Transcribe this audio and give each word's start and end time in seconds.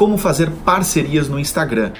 como 0.00 0.16
fazer 0.16 0.50
parcerias 0.64 1.28
no 1.28 1.38
Instagram. 1.38 1.92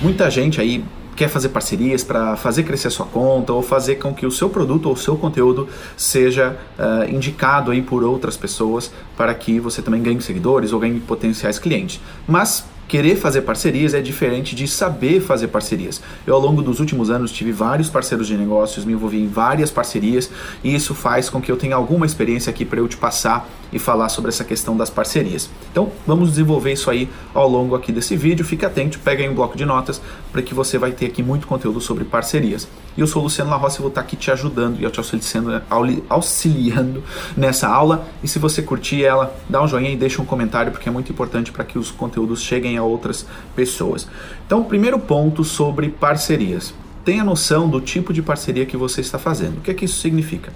Muita 0.00 0.30
gente 0.30 0.60
aí 0.60 0.84
quer 1.16 1.28
fazer 1.28 1.48
parcerias 1.48 2.04
para 2.04 2.36
fazer 2.36 2.62
crescer 2.62 2.90
sua 2.90 3.06
conta 3.06 3.52
ou 3.52 3.60
fazer 3.60 3.96
com 3.96 4.14
que 4.14 4.24
o 4.24 4.30
seu 4.30 4.48
produto 4.48 4.86
ou 4.86 4.92
o 4.92 4.96
seu 4.96 5.16
conteúdo 5.16 5.68
seja 5.96 6.56
uh, 6.78 7.12
indicado 7.12 7.72
aí 7.72 7.82
por 7.82 8.04
outras 8.04 8.36
pessoas 8.36 8.92
para 9.16 9.34
que 9.34 9.58
você 9.58 9.82
também 9.82 10.00
ganhe 10.00 10.20
seguidores 10.20 10.72
ou 10.72 10.78
ganhe 10.78 11.00
potenciais 11.00 11.58
clientes. 11.58 12.00
Mas 12.24 12.64
Querer 12.86 13.16
fazer 13.16 13.42
parcerias 13.42 13.94
é 13.94 14.00
diferente 14.00 14.54
de 14.54 14.68
saber 14.68 15.20
fazer 15.20 15.48
parcerias. 15.48 16.02
Eu, 16.26 16.34
ao 16.34 16.40
longo 16.40 16.62
dos 16.62 16.80
últimos 16.80 17.10
anos, 17.10 17.32
tive 17.32 17.50
vários 17.50 17.88
parceiros 17.88 18.26
de 18.26 18.36
negócios, 18.36 18.84
me 18.84 18.92
envolvi 18.92 19.22
em 19.22 19.26
várias 19.26 19.70
parcerias 19.70 20.30
e 20.62 20.74
isso 20.74 20.94
faz 20.94 21.28
com 21.30 21.40
que 21.40 21.50
eu 21.50 21.56
tenha 21.56 21.76
alguma 21.76 22.04
experiência 22.04 22.50
aqui 22.50 22.64
para 22.64 22.80
eu 22.80 22.86
te 22.86 22.96
passar 22.96 23.48
e 23.74 23.78
falar 23.78 24.08
sobre 24.08 24.28
essa 24.30 24.44
questão 24.44 24.76
das 24.76 24.88
parcerias. 24.88 25.50
Então, 25.72 25.90
vamos 26.06 26.30
desenvolver 26.30 26.72
isso 26.72 26.88
aí 26.88 27.10
ao 27.34 27.48
longo 27.48 27.74
aqui 27.74 27.90
desse 27.90 28.16
vídeo. 28.16 28.44
Fique 28.44 28.64
atento, 28.64 29.00
pega 29.00 29.22
aí 29.22 29.28
um 29.28 29.34
bloco 29.34 29.56
de 29.56 29.66
notas 29.66 30.00
para 30.30 30.40
que 30.40 30.54
você 30.54 30.78
vai 30.78 30.92
ter 30.92 31.06
aqui 31.06 31.22
muito 31.22 31.48
conteúdo 31.48 31.80
sobre 31.80 32.04
parcerias. 32.04 32.68
E 32.96 33.00
eu 33.00 33.06
sou 33.08 33.20
o 33.20 33.24
Luciano 33.24 33.50
La 33.50 33.56
Rossi 33.56 33.78
e 33.78 33.80
vou 33.80 33.88
estar 33.88 34.00
aqui 34.00 34.14
te 34.14 34.30
ajudando 34.30 34.80
e 34.80 34.88
te 34.88 34.98
auxiliando, 35.00 35.62
auxiliando 36.08 37.02
nessa 37.36 37.68
aula. 37.68 38.06
E 38.22 38.28
se 38.28 38.38
você 38.38 38.62
curtir 38.62 39.04
ela, 39.04 39.34
dá 39.50 39.60
um 39.60 39.66
joinha 39.66 39.90
e 39.90 39.96
deixa 39.96 40.22
um 40.22 40.24
comentário 40.24 40.70
porque 40.70 40.88
é 40.88 40.92
muito 40.92 41.10
importante 41.10 41.50
para 41.50 41.64
que 41.64 41.76
os 41.76 41.90
conteúdos 41.90 42.40
cheguem 42.40 42.78
a 42.78 42.84
outras 42.84 43.26
pessoas. 43.56 44.06
Então, 44.46 44.62
primeiro 44.62 45.00
ponto 45.00 45.42
sobre 45.42 45.88
parcerias. 45.88 46.72
Tenha 47.04 47.22
noção 47.22 47.68
do 47.68 47.80
tipo 47.80 48.12
de 48.12 48.22
parceria 48.22 48.64
que 48.64 48.76
você 48.76 49.00
está 49.00 49.18
fazendo. 49.18 49.58
O 49.58 49.60
que 49.60 49.70
é 49.70 49.74
que 49.74 49.84
isso 49.84 50.00
significa? 50.00 50.52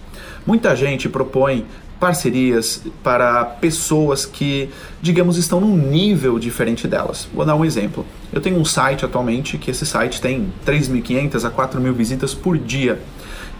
Muita 0.47 0.75
gente 0.75 1.09
propõe 1.09 1.67
parcerias 2.01 2.83
para 3.03 3.45
pessoas 3.45 4.25
que, 4.25 4.71
digamos, 5.03 5.37
estão 5.37 5.61
num 5.61 5.77
nível 5.77 6.39
diferente 6.39 6.87
delas. 6.87 7.29
Vou 7.35 7.45
dar 7.45 7.55
um 7.55 7.65
exemplo. 7.65 8.07
Eu 8.33 8.41
tenho 8.41 8.57
um 8.59 8.65
site 8.65 9.05
atualmente 9.05 9.59
que 9.59 9.71
esse 9.71 9.85
site 9.85 10.21
tem 10.21 10.53
3.500 10.65 11.45
a 11.45 11.51
4.000 11.51 11.93
visitas 11.93 12.35
por 12.35 12.57
dia. 12.57 12.99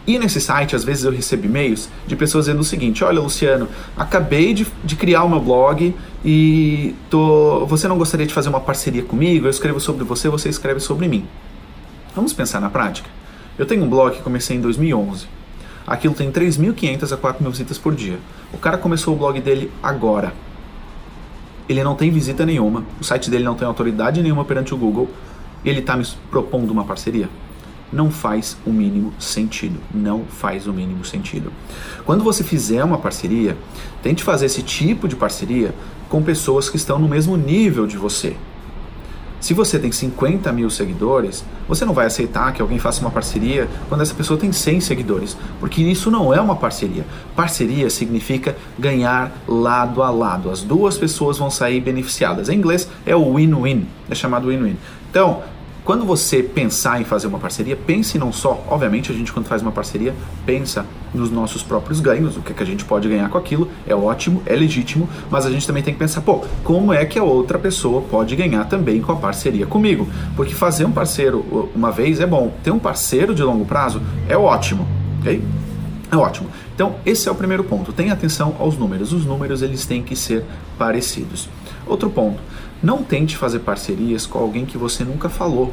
E 0.07 0.19
nesse 0.19 0.41
site, 0.41 0.75
às 0.75 0.85
vezes 0.85 1.05
eu 1.05 1.13
recebo 1.13 1.45
e-mails 1.45 1.91
de 2.07 2.17
pessoas 2.17 2.47
dizendo 2.47 2.61
o 2.61 2.65
seguinte: 2.65 3.05
Olha, 3.05 3.21
Luciano, 3.21 3.69
acabei 3.95 4.55
de, 4.55 4.67
de 4.83 4.97
criar 4.97 5.25
o 5.25 5.29
meu 5.29 5.41
blog 5.41 5.95
e 6.25 6.95
tô, 7.11 7.67
você 7.67 7.87
não 7.87 7.99
gostaria 7.99 8.27
de 8.27 8.33
fazer 8.33 8.49
uma 8.49 8.61
parceria 8.61 9.03
comigo? 9.03 9.47
Eu 9.47 9.51
escrevo 9.51 9.79
sobre 9.79 10.05
você, 10.05 10.31
você 10.31 10.49
escreve 10.49 10.81
sobre 10.81 11.07
mim. 11.09 11.27
Vamos 12.15 12.33
pensar 12.33 12.61
na 12.61 12.71
prática? 12.71 13.09
Eu 13.59 13.67
tenho 13.67 13.85
um 13.85 13.89
blog 13.89 14.17
que 14.17 14.23
comecei 14.23 14.57
em 14.57 14.61
2011. 14.61 15.27
Aquilo 15.87 16.15
tem 16.15 16.31
3.500 16.31 17.13
a 17.13 17.17
4.000 17.17 17.51
visitas 17.51 17.79
por 17.79 17.95
dia. 17.95 18.19
O 18.53 18.59
cara 18.59 18.77
começou 18.79 19.15
o 19.15 19.19
blog 19.19 19.41
dele 19.41 19.73
agora. 19.83 20.33
Ele 21.69 21.83
não 21.83 21.95
tem 21.95 22.11
visita 22.11 22.47
nenhuma, 22.47 22.85
o 23.01 23.05
site 23.05 23.31
dele 23.31 23.45
não 23.45 23.55
tem 23.55 23.67
autoridade 23.67 24.23
nenhuma 24.23 24.45
perante 24.45 24.73
o 24.75 24.77
Google. 24.77 25.09
Ele 25.65 25.81
está 25.81 25.97
me 25.97 26.07
propondo 26.31 26.71
uma 26.71 26.85
parceria? 26.85 27.29
não 27.93 28.11
faz 28.11 28.57
o 28.67 28.71
mínimo 28.71 29.13
sentido. 29.19 29.79
Não 29.93 30.25
faz 30.25 30.67
o 30.67 30.73
mínimo 30.73 31.05
sentido. 31.05 31.53
Quando 32.05 32.23
você 32.23 32.45
fizer 32.45 32.85
uma 32.85 32.99
parceria, 32.99 33.57
tente 34.03 34.23
fazer 34.23 34.47
esse 34.47 34.63
tipo 34.63 35.09
de 35.09 35.17
parceria 35.17 35.75
com 36.09 36.23
pessoas 36.23 36.69
que 36.69 36.77
estão 36.77 36.99
no 36.99 37.09
mesmo 37.09 37.37
nível 37.37 37.87
de 37.87 37.97
você. 37.97 38.37
Se 39.41 39.55
você 39.55 39.79
tem 39.79 39.93
50 39.93 40.53
mil 40.53 40.69
seguidores, 40.69 41.45
você 41.69 41.85
não 41.85 41.95
vai 41.95 42.07
aceitar 42.07 42.53
que 42.53 42.61
alguém 42.61 42.79
faça 42.79 43.01
uma 43.01 43.11
parceria 43.11 43.69
quando 43.89 44.01
essa 44.01 44.15
pessoa 44.15 44.39
tem 44.39 44.53
100 44.53 44.81
seguidores, 44.81 45.37
porque 45.61 45.81
isso 45.83 46.11
não 46.11 46.35
é 46.35 46.41
uma 46.41 46.57
parceria. 46.57 47.07
Parceria 47.37 47.89
significa 47.89 48.57
ganhar 48.79 49.33
lado 49.47 50.03
a 50.03 50.11
lado. 50.11 50.51
As 50.51 50.63
duas 50.63 50.99
pessoas 50.99 51.39
vão 51.39 51.51
sair 51.51 51.81
beneficiadas. 51.81 52.49
Em 52.49 52.57
inglês 52.57 52.89
é 53.07 53.15
o 53.15 53.35
win-win, 53.35 53.87
é 54.11 54.15
chamado 54.15 54.49
win-win. 54.49 54.77
Então, 55.11 55.43
quando 55.89 56.05
você 56.05 56.43
pensar 56.43 57.01
em 57.01 57.05
fazer 57.05 57.29
uma 57.29 57.39
parceria, 57.39 57.75
pense 57.75 58.19
não 58.19 58.31
só, 58.31 58.63
obviamente 58.69 59.11
a 59.11 59.15
gente 59.15 59.33
quando 59.33 59.47
faz 59.47 59.63
uma 59.63 59.73
parceria, 59.73 60.15
pensa 60.45 60.85
nos 61.15 61.31
nossos 61.31 61.63
próprios 61.63 61.99
ganhos, 61.99 62.37
o 62.37 62.43
que, 62.43 62.53
é 62.53 62.55
que 62.55 62.63
a 62.63 62.67
gente 62.67 62.85
pode 62.85 63.09
ganhar 63.09 63.27
com 63.31 63.39
aquilo, 63.39 63.71
é 63.87 63.95
ótimo, 63.95 64.43
é 64.45 64.55
legítimo, 64.55 65.09
mas 65.31 65.47
a 65.47 65.51
gente 65.51 65.67
também 65.67 65.83
tem 65.83 65.95
que 65.95 65.99
pensar, 65.99 66.21
pô, 66.21 66.45
como 66.63 66.93
é 66.93 67.07
que 67.07 67.19
a 67.19 67.23
outra 67.23 67.59
pessoa 67.59 68.03
pode 68.03 68.37
ganhar 68.37 68.67
também 68.67 69.01
com 69.01 69.13
a 69.13 69.17
parceria 69.17 69.65
comigo? 69.65 70.07
Porque 70.37 70.53
fazer 70.53 70.85
um 70.85 70.93
parceiro 70.93 71.71
uma 71.75 71.91
vez 71.91 72.21
é 72.21 72.27
bom, 72.27 72.53
ter 72.63 72.71
um 72.71 72.79
parceiro 72.79 73.35
de 73.35 73.43
longo 73.43 73.65
prazo 73.65 74.03
é 74.29 74.37
ótimo, 74.37 74.87
ok? 75.21 75.43
É 76.13 76.17
ótimo. 76.19 76.51
Então, 76.75 76.97
esse 77.07 77.31
é 77.31 77.33
o 77.33 77.35
primeiro 77.35 77.65
ponto. 77.65 77.95
Tenha 77.95 78.13
atenção 78.13 78.55
aos 78.59 78.77
números. 78.77 79.13
Os 79.13 79.25
números 79.25 79.63
eles 79.63 79.85
têm 79.85 80.03
que 80.03 80.15
ser 80.15 80.45
parecidos. 80.79 81.49
Outro 81.87 82.09
ponto. 82.09 82.41
Não 82.83 83.03
tente 83.03 83.37
fazer 83.37 83.61
parcerias 83.61 84.27
com 84.27 84.39
alguém 84.39 84.65
que 84.65 84.79
você 84.79 85.05
nunca 85.05 85.29
falou, 85.29 85.73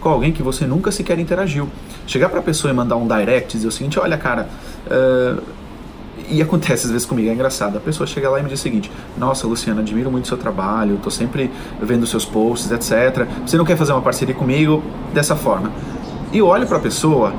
com 0.00 0.08
alguém 0.08 0.32
que 0.32 0.42
você 0.42 0.66
nunca 0.66 0.92
sequer 0.92 1.18
interagiu. 1.18 1.68
Chegar 2.06 2.28
para 2.28 2.38
a 2.38 2.42
pessoa 2.42 2.70
e 2.70 2.74
mandar 2.74 2.96
um 2.96 3.06
direct 3.06 3.54
e 3.54 3.58
dizer 3.58 3.68
o 3.68 3.72
seguinte: 3.72 3.98
olha, 3.98 4.16
cara. 4.16 4.48
Uh, 4.86 5.42
e 6.28 6.42
acontece 6.42 6.86
às 6.86 6.90
vezes 6.90 7.06
comigo, 7.06 7.28
é 7.28 7.32
engraçado. 7.32 7.76
A 7.76 7.80
pessoa 7.80 8.06
chega 8.06 8.28
lá 8.28 8.40
e 8.40 8.42
me 8.42 8.48
diz 8.48 8.58
o 8.58 8.62
seguinte: 8.62 8.90
Nossa, 9.16 9.46
Luciana, 9.46 9.80
admiro 9.80 10.10
muito 10.10 10.24
o 10.24 10.28
seu 10.28 10.36
trabalho, 10.36 10.96
estou 10.96 11.10
sempre 11.10 11.50
vendo 11.80 12.06
seus 12.06 12.24
posts, 12.24 12.70
etc. 12.70 13.28
Você 13.46 13.56
não 13.56 13.64
quer 13.64 13.76
fazer 13.76 13.92
uma 13.92 14.02
parceria 14.02 14.34
comigo 14.34 14.82
dessa 15.12 15.36
forma? 15.36 15.70
E 16.32 16.38
eu 16.38 16.46
olho 16.46 16.66
para 16.66 16.78
a 16.78 16.80
pessoa 16.80 17.32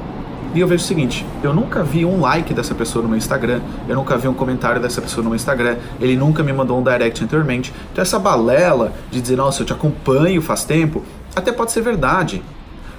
e 0.54 0.60
eu 0.60 0.68
vejo 0.68 0.84
o 0.84 0.88
seguinte: 0.88 1.26
eu 1.44 1.54
nunca 1.54 1.84
vi 1.84 2.06
um 2.06 2.20
like 2.20 2.54
dessa 2.54 2.74
pessoa 2.74 3.04
no 3.04 3.10
meu 3.10 3.18
Instagram, 3.18 3.62
eu 3.88 3.96
nunca 3.96 4.18
vi 4.18 4.28
um 4.28 4.34
comentário 4.34 4.82
dessa 4.82 5.02
pessoa 5.02 5.24
no 5.24 5.30
meu 5.30 5.36
Instagram, 5.36 5.78
ele 6.00 6.16
nunca 6.16 6.44
me 6.44 6.54
mandou 6.54 6.80
um 6.80 6.84
direct 6.84 7.24
anteriormente. 7.24 7.74
Então, 7.92 8.02
essa 8.02 8.20
balela 8.20 8.94
de 9.12 9.22
dizer, 9.22 9.36
nossa, 9.36 9.62
eu 9.62 9.66
te 9.66 9.74
acompanho 9.74 10.42
faz 10.42 10.64
tempo, 10.64 11.04
até 11.36 11.52
pode 11.52 11.72
ser 11.72 11.82
verdade. 11.82 12.42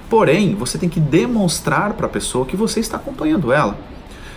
Porém, 0.09 0.55
você 0.55 0.77
tem 0.77 0.89
que 0.89 0.99
demonstrar 0.99 1.93
para 1.93 2.07
a 2.07 2.09
pessoa 2.09 2.45
que 2.45 2.55
você 2.55 2.79
está 2.79 2.97
acompanhando 2.97 3.53
ela. 3.53 3.77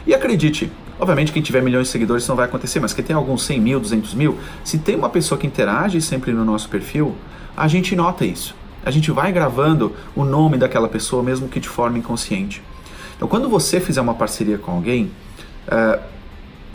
E 0.07 0.13
acredite, 0.13 0.71
obviamente 0.99 1.33
quem 1.33 1.41
tiver 1.41 1.63
milhões 1.63 1.87
de 1.87 1.93
seguidores 1.93 2.27
não 2.29 2.37
vai 2.37 2.45
acontecer, 2.45 2.81
mas 2.81 2.93
quem 2.93 3.05
tem 3.05 3.17
alguns 3.17 3.45
100 3.45 3.61
mil, 3.61 3.81
200 3.81 4.15
mil, 4.15 4.39
se 4.65 4.79
tem 4.79 4.97
uma 4.97 5.09
pessoa 5.09 5.39
que 5.39 5.47
interage 5.47 6.01
sempre 6.03 6.33
no 6.33 6.45
nosso 6.45 6.69
perfil, 6.69 7.15
a 7.57 7.69
gente 7.69 7.95
nota 7.97 8.25
isso. 8.25 8.55
A 8.85 8.91
gente 8.91 9.11
vai 9.13 9.31
gravando 9.31 9.93
o 10.15 10.25
nome 10.25 10.59
daquela 10.59 10.89
pessoa, 10.89 11.23
mesmo 11.23 11.49
que 11.49 11.61
de 11.61 11.69
forma 11.69 11.99
inconsciente. 11.99 12.61
Então, 13.23 13.29
quando 13.29 13.49
você 13.49 13.79
fizer 13.79 14.01
uma 14.01 14.15
parceria 14.15 14.59
com 14.59 14.73
alguém, 14.73 15.09
uh, 15.69 16.03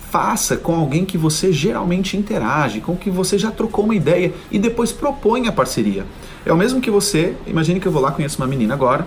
faça 0.09 0.55
com 0.55 0.73
alguém 0.73 1.03
que 1.03 1.17
você 1.17 1.51
geralmente 1.51 2.15
interage, 2.15 2.79
com 2.79 2.95
que 2.95 3.09
você 3.09 3.37
já 3.37 3.51
trocou 3.51 3.83
uma 3.83 3.93
ideia 3.93 4.33
e 4.49 4.57
depois 4.57 4.93
propõe 4.93 5.49
a 5.49 5.51
parceria. 5.51 6.05
É 6.45 6.53
o 6.53 6.55
mesmo 6.55 6.79
que 6.79 6.89
você, 6.89 7.35
imagine 7.45 7.81
que 7.81 7.85
eu 7.85 7.91
vou 7.91 8.01
lá, 8.01 8.13
conheço 8.13 8.37
uma 8.37 8.47
menina 8.47 8.73
agora, 8.73 9.05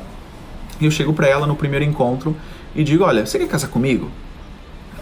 e 0.78 0.84
eu 0.84 0.90
chego 0.90 1.14
para 1.14 1.28
ela 1.28 1.46
no 1.46 1.56
primeiro 1.56 1.82
encontro 1.82 2.36
e 2.76 2.84
digo: 2.84 3.04
Olha, 3.04 3.24
você 3.24 3.38
quer 3.38 3.48
casar 3.48 3.68
comigo? 3.68 4.10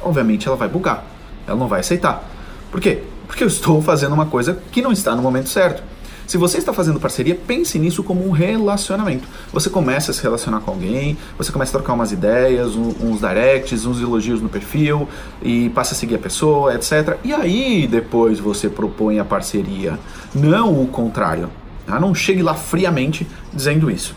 Obviamente 0.00 0.46
ela 0.46 0.56
vai 0.56 0.68
bugar, 0.68 1.04
ela 1.44 1.58
não 1.58 1.66
vai 1.66 1.80
aceitar. 1.80 2.22
Por 2.70 2.80
quê? 2.80 3.02
Porque 3.26 3.42
eu 3.42 3.48
estou 3.48 3.82
fazendo 3.82 4.12
uma 4.12 4.26
coisa 4.26 4.62
que 4.70 4.80
não 4.80 4.92
está 4.92 5.16
no 5.16 5.22
momento 5.22 5.48
certo. 5.48 5.82
Se 6.28 6.36
você 6.36 6.58
está 6.58 6.74
fazendo 6.74 7.00
parceria, 7.00 7.34
pense 7.34 7.78
nisso 7.78 8.04
como 8.04 8.28
um 8.28 8.30
relacionamento. 8.30 9.26
Você 9.50 9.70
começa 9.70 10.10
a 10.10 10.14
se 10.14 10.22
relacionar 10.22 10.60
com 10.60 10.70
alguém, 10.70 11.16
você 11.38 11.50
começa 11.50 11.70
a 11.70 11.80
trocar 11.80 11.94
umas 11.94 12.12
ideias, 12.12 12.76
uns 12.76 13.20
directs, 13.20 13.86
uns 13.86 13.98
elogios 13.98 14.42
no 14.42 14.48
perfil 14.50 15.08
e 15.40 15.70
passa 15.70 15.94
a 15.94 15.96
seguir 15.96 16.16
a 16.16 16.18
pessoa, 16.18 16.74
etc. 16.74 17.16
E 17.24 17.32
aí 17.32 17.88
depois 17.90 18.38
você 18.38 18.68
propõe 18.68 19.18
a 19.18 19.24
parceria, 19.24 19.98
não 20.34 20.82
o 20.82 20.86
contrário. 20.88 21.48
Tá? 21.86 21.98
Não 21.98 22.14
chegue 22.14 22.42
lá 22.42 22.52
friamente 22.52 23.26
dizendo 23.50 23.90
isso. 23.90 24.14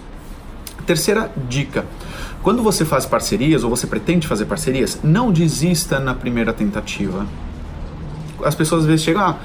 Terceira 0.85 1.31
dica. 1.47 1.85
Quando 2.43 2.61
você 2.61 2.83
faz 2.83 3.05
parcerias 3.05 3.63
ou 3.63 3.69
você 3.69 3.87
pretende 3.87 4.27
fazer 4.27 4.43
parcerias, 4.47 4.99
não 5.01 5.31
desista 5.31 5.97
na 5.97 6.13
primeira 6.13 6.51
tentativa. 6.51 7.25
As 8.43 8.53
pessoas 8.53 8.81
às 8.81 8.87
vezes 8.87 9.05
chegam, 9.05 9.21
ah, 9.21 9.37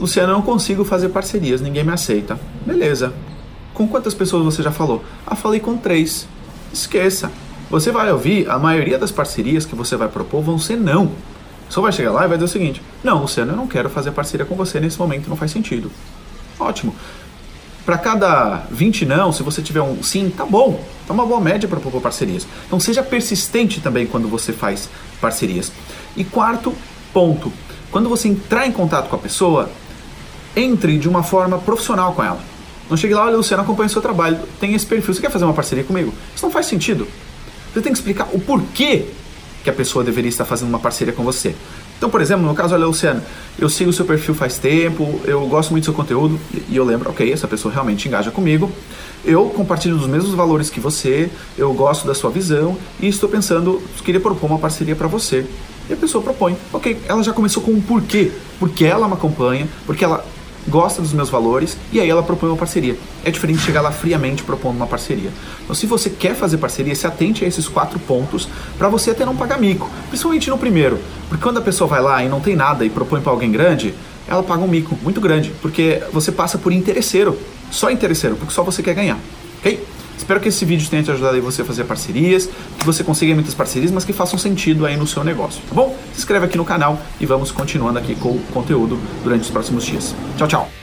Luciano, 0.00 0.32
eu 0.32 0.36
não 0.36 0.42
consigo 0.42 0.82
fazer 0.82 1.10
parcerias, 1.10 1.60
ninguém 1.60 1.84
me 1.84 1.92
aceita. 1.92 2.40
Beleza. 2.64 3.12
Com 3.74 3.86
quantas 3.86 4.14
pessoas 4.14 4.42
você 4.44 4.62
já 4.62 4.72
falou? 4.72 5.04
Ah, 5.26 5.36
falei 5.36 5.60
com 5.60 5.76
três. 5.76 6.26
Esqueça. 6.72 7.30
Você 7.68 7.92
vai 7.92 8.10
ouvir, 8.10 8.48
a 8.48 8.58
maioria 8.58 8.98
das 8.98 9.12
parcerias 9.12 9.66
que 9.66 9.74
você 9.74 9.96
vai 9.96 10.08
propor 10.08 10.42
vão 10.42 10.58
ser 10.58 10.76
não. 10.76 11.12
Só 11.68 11.82
vai 11.82 11.92
chegar 11.92 12.12
lá 12.12 12.24
e 12.24 12.28
vai 12.28 12.38
dizer 12.38 12.46
o 12.46 12.52
seguinte: 12.52 12.82
Não, 13.04 13.20
Luciano, 13.20 13.52
eu 13.52 13.56
não 13.56 13.66
quero 13.66 13.90
fazer 13.90 14.10
parceria 14.10 14.46
com 14.46 14.56
você 14.56 14.80
nesse 14.80 14.98
momento, 14.98 15.28
não 15.28 15.36
faz 15.36 15.52
sentido. 15.52 15.92
Ótimo. 16.58 16.94
Para 17.84 17.98
cada 17.98 18.64
20 18.70 19.04
não, 19.04 19.32
se 19.32 19.42
você 19.42 19.60
tiver 19.60 19.82
um 19.82 20.02
sim, 20.02 20.30
tá 20.30 20.46
bom. 20.46 20.82
É 21.08 21.12
uma 21.12 21.26
boa 21.26 21.40
média 21.40 21.68
para 21.68 21.78
propor 21.78 22.00
parcerias. 22.00 22.46
Então 22.66 22.80
seja 22.80 23.02
persistente 23.02 23.80
também 23.80 24.06
quando 24.06 24.28
você 24.28 24.52
faz 24.52 24.88
parcerias. 25.20 25.70
E 26.16 26.24
quarto 26.24 26.74
ponto, 27.12 27.52
quando 27.90 28.08
você 28.08 28.28
entrar 28.28 28.66
em 28.66 28.72
contato 28.72 29.08
com 29.08 29.16
a 29.16 29.18
pessoa, 29.18 29.70
entre 30.56 30.98
de 30.98 31.08
uma 31.08 31.22
forma 31.22 31.58
profissional 31.58 32.12
com 32.14 32.22
ela. 32.22 32.40
Não 32.88 32.96
chegue 32.96 33.14
lá, 33.14 33.26
olha, 33.26 33.36
Luciano, 33.36 33.62
acompanha 33.62 33.86
o 33.86 33.90
seu 33.90 34.02
trabalho, 34.02 34.38
tem 34.58 34.74
esse 34.74 34.84
perfil, 34.84 35.14
você 35.14 35.20
quer 35.20 35.30
fazer 35.30 35.44
uma 35.44 35.54
parceria 35.54 35.84
comigo? 35.84 36.12
Isso 36.34 36.44
não 36.44 36.50
faz 36.50 36.66
sentido. 36.66 37.06
Você 37.72 37.80
tem 37.80 37.92
que 37.92 37.98
explicar 37.98 38.28
o 38.32 38.40
porquê 38.40 39.06
que 39.62 39.70
a 39.70 39.72
pessoa 39.72 40.02
deveria 40.02 40.28
estar 40.28 40.44
fazendo 40.44 40.68
uma 40.68 40.78
parceria 40.78 41.12
com 41.12 41.22
você. 41.22 41.54
Então, 41.96 42.08
por 42.08 42.20
exemplo, 42.20 42.46
no 42.46 42.54
caso, 42.54 42.74
olha, 42.74 42.86
Luciano, 42.86 43.22
eu 43.58 43.68
sigo 43.68 43.90
o 43.90 43.92
seu 43.92 44.06
perfil 44.06 44.34
faz 44.34 44.56
tempo, 44.56 45.20
eu 45.24 45.46
gosto 45.46 45.70
muito 45.70 45.82
do 45.82 45.84
seu 45.84 45.94
conteúdo 45.94 46.40
e 46.68 46.74
eu 46.74 46.82
lembro, 46.82 47.10
ok, 47.10 47.30
essa 47.30 47.46
pessoa 47.46 47.72
realmente 47.72 48.08
engaja 48.08 48.30
comigo. 48.30 48.72
Eu 49.22 49.44
compartilho 49.50 49.96
dos 49.96 50.06
mesmos 50.06 50.32
valores 50.32 50.70
que 50.70 50.80
você, 50.80 51.30
eu 51.58 51.72
gosto 51.74 52.06
da 52.06 52.14
sua 52.14 52.30
visão 52.30 52.76
e 52.98 53.06
estou 53.06 53.28
pensando, 53.28 53.82
queria 54.02 54.20
propor 54.20 54.46
uma 54.46 54.58
parceria 54.58 54.96
para 54.96 55.06
você. 55.06 55.44
E 55.90 55.92
a 55.92 55.96
pessoa 55.96 56.24
propõe, 56.24 56.56
ok, 56.72 56.98
ela 57.06 57.22
já 57.22 57.32
começou 57.32 57.62
com 57.62 57.72
um 57.72 57.82
porquê, 57.82 58.32
porque 58.58 58.84
ela 58.84 59.06
me 59.06 59.14
acompanha, 59.14 59.68
porque 59.84 60.02
ela 60.02 60.24
gosta 60.68 61.00
dos 61.00 61.12
meus 61.12 61.30
valores 61.30 61.76
e 61.92 62.00
aí 62.00 62.08
ela 62.08 62.22
propõe 62.22 62.50
uma 62.50 62.56
parceria. 62.56 62.96
É 63.24 63.30
diferente 63.30 63.58
de 63.58 63.64
chegar 63.64 63.80
lá 63.80 63.90
friamente 63.90 64.42
propondo 64.42 64.76
uma 64.76 64.86
parceria. 64.86 65.30
Então, 65.62 65.74
se 65.74 65.86
você 65.86 66.10
quer 66.10 66.34
fazer 66.34 66.58
parceria, 66.58 66.94
se 66.94 67.06
atente 67.06 67.44
a 67.44 67.48
esses 67.48 67.68
quatro 67.68 67.98
pontos 67.98 68.48
para 68.78 68.88
você 68.88 69.10
até 69.10 69.24
não 69.24 69.36
pagar 69.36 69.58
mico, 69.58 69.90
principalmente 70.08 70.50
no 70.50 70.58
primeiro, 70.58 70.98
porque 71.28 71.42
quando 71.42 71.58
a 71.58 71.62
pessoa 71.62 71.88
vai 71.88 72.00
lá 72.00 72.24
e 72.24 72.28
não 72.28 72.40
tem 72.40 72.56
nada 72.56 72.84
e 72.84 72.90
propõe 72.90 73.20
para 73.20 73.32
alguém 73.32 73.50
grande, 73.50 73.94
ela 74.28 74.42
paga 74.42 74.62
um 74.62 74.68
mico 74.68 74.96
muito 75.02 75.20
grande, 75.20 75.52
porque 75.60 76.02
você 76.12 76.30
passa 76.30 76.56
por 76.58 76.72
interesseiro, 76.72 77.36
só 77.70 77.90
interesseiro, 77.90 78.36
porque 78.36 78.52
só 78.52 78.62
você 78.62 78.82
quer 78.82 78.94
ganhar, 78.94 79.18
ok? 79.58 79.82
Espero 80.20 80.38
que 80.38 80.48
esse 80.50 80.66
vídeo 80.66 80.86
tenha 80.88 81.02
te 81.02 81.10
ajudado 81.10 81.34
aí 81.34 81.40
você 81.40 81.62
a 81.62 81.64
fazer 81.64 81.84
parcerias, 81.84 82.46
que 82.78 82.84
você 82.84 83.02
consiga 83.02 83.34
muitas 83.34 83.54
parcerias, 83.54 83.90
mas 83.90 84.04
que 84.04 84.12
façam 84.12 84.38
sentido 84.38 84.84
aí 84.84 84.94
no 84.94 85.06
seu 85.06 85.24
negócio, 85.24 85.62
tá 85.66 85.74
bom? 85.74 85.96
Se 86.12 86.18
inscreve 86.18 86.44
aqui 86.44 86.58
no 86.58 86.64
canal 86.64 87.00
e 87.18 87.24
vamos 87.24 87.50
continuando 87.50 87.98
aqui 87.98 88.14
com 88.14 88.28
o 88.28 88.40
conteúdo 88.52 88.98
durante 89.24 89.42
os 89.42 89.50
próximos 89.50 89.82
dias. 89.82 90.14
Tchau, 90.36 90.46
tchau! 90.46 90.79